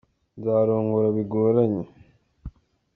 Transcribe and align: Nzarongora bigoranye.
Nzarongora 0.39 1.07
bigoranye. 1.15 1.83